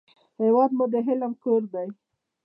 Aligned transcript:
هېواد 0.41 0.71
مو 0.77 0.85
د 0.93 0.95
علم 1.07 1.33
کور 1.43 1.61
دی 1.73 1.87